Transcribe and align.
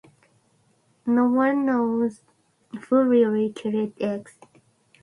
No 1.05 1.25
one 1.29 1.63
knows 1.63 2.23
who 2.89 3.03
really 3.03 3.53
killed 3.53 3.93
X. 4.01 4.35